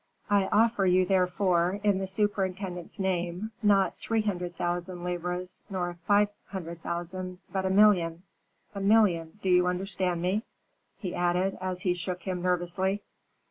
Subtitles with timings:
[0.31, 6.29] "I offer you, therefore, in the superintendent's name, not three hundred thousand livres, nor five
[6.47, 8.23] hundred thousand, but a million.
[8.73, 10.41] A million do you understand me?"
[10.97, 13.03] he added, as he shook him nervously.